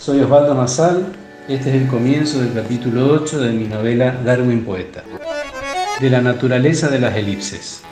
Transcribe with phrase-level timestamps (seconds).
[0.00, 1.04] Soy Osvaldo Mazal,
[1.46, 5.04] este es el comienzo del capítulo 8 de mi novela Darwin Poeta,
[6.00, 7.82] de la naturaleza de las elipses.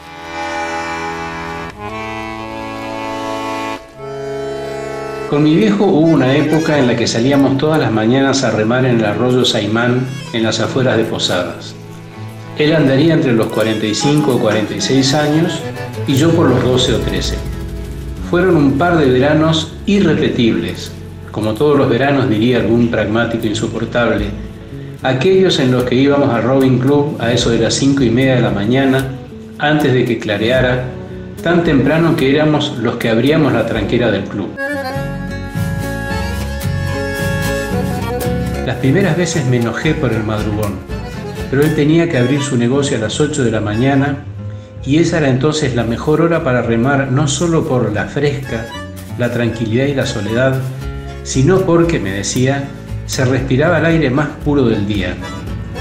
[5.28, 8.86] Con mi viejo hubo una época en la que salíamos todas las mañanas a remar
[8.86, 11.74] en el arroyo Saimán en las afueras de Posadas.
[12.56, 15.60] Él andaría entre los 45 o 46 años
[16.06, 17.36] y yo por los 12 o 13.
[18.30, 20.92] Fueron un par de veranos irrepetibles,
[21.30, 24.26] como todos los veranos diría algún pragmático insoportable,
[25.02, 28.36] aquellos en los que íbamos al Rowing Club a eso de las cinco y media
[28.36, 29.04] de la mañana,
[29.58, 30.84] antes de que clareara,
[31.42, 34.48] tan temprano que éramos los que abríamos la tranquera del club.
[38.66, 40.74] Las primeras veces me enojé por el madrugón,
[41.50, 44.24] pero él tenía que abrir su negocio a las 8 de la mañana
[44.84, 48.66] y esa era entonces la mejor hora para remar no solo por la fresca,
[49.18, 50.60] la tranquilidad y la soledad,
[51.28, 52.64] sino porque, me decía,
[53.04, 55.14] se respiraba el aire más puro del día.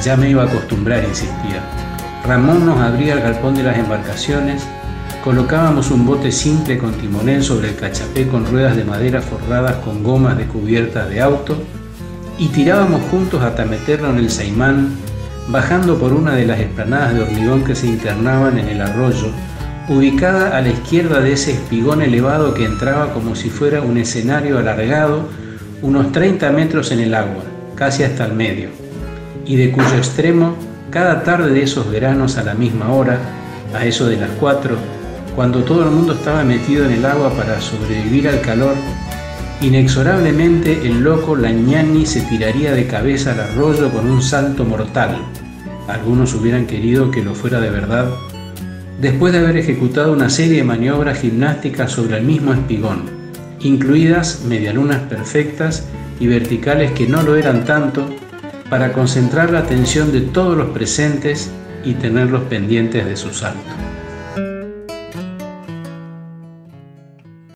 [0.03, 1.63] Ya me iba a acostumbrar, insistía.
[2.25, 4.67] Ramón nos abría el galpón de las embarcaciones,
[5.23, 10.03] colocábamos un bote simple con timonel sobre el cachapé con ruedas de madera forradas con
[10.03, 11.57] gomas de cubierta de auto
[12.37, 14.97] y tirábamos juntos hasta meterlo en el Saimán,
[15.47, 19.31] bajando por una de las esplanadas de hormigón que se internaban en el arroyo,
[19.89, 24.57] ubicada a la izquierda de ese espigón elevado que entraba como si fuera un escenario
[24.59, 25.29] alargado
[25.81, 27.43] unos 30 metros en el agua,
[27.75, 28.69] casi hasta el medio,
[29.45, 30.55] y de cuyo extremo,
[30.89, 33.19] cada tarde de esos veranos a la misma hora,
[33.73, 34.75] a eso de las 4,
[35.35, 38.73] cuando todo el mundo estaba metido en el agua para sobrevivir al calor,
[39.59, 45.17] Inexorablemente el loco Lañani se tiraría de cabeza al arroyo con un salto mortal.
[45.87, 48.07] Algunos hubieran querido que lo fuera de verdad,
[48.99, 53.03] después de haber ejecutado una serie de maniobras gimnásticas sobre el mismo espigón,
[53.59, 55.87] incluidas medialunas perfectas
[56.19, 58.07] y verticales que no lo eran tanto,
[58.69, 61.49] para concentrar la atención de todos los presentes
[61.85, 63.61] y tenerlos pendientes de su salto.